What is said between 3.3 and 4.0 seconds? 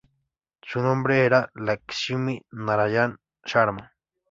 Sharma.